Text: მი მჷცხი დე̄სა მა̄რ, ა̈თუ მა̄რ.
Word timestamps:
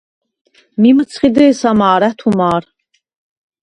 მი 0.81 0.91
მჷცხი 0.97 1.29
დე̄სა 1.35 1.71
მა̄რ, 1.79 2.01
ა̈თუ 2.09 2.29
მა̄რ. 2.37 2.63